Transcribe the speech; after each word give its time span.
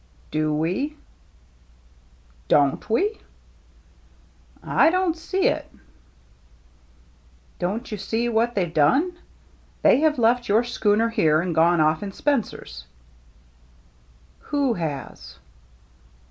"Do 0.31 0.51
we?"" 0.51 0.97
Don't 2.47 2.89
we!" 2.89 3.19
"I 4.83 4.89
don't 4.89 5.15
see 5.15 5.45
it.*'" 5.47 5.71
Don't 7.59 7.91
you 7.91 7.99
see 7.99 8.27
what 8.27 8.55
they've 8.55 8.73
done? 8.73 9.15
They 9.83 9.99
have 9.99 10.17
left 10.17 10.49
your 10.49 10.63
schooner 10.63 11.09
here 11.09 11.39
and 11.39 11.53
gone 11.53 11.77
oiF 11.79 12.01
in 12.01 12.13
Spencer's." 12.13 12.85
"Who 14.49 14.73
has?" 14.73 15.37